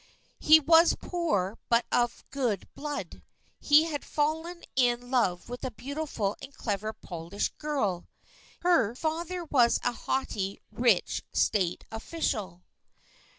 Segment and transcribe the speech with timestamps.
[0.39, 3.21] He was poor but of good blood.
[3.59, 8.07] He had fallen in love with a beautiful and clever Polish girl.
[8.61, 12.63] Her father was a haughty, rich State official.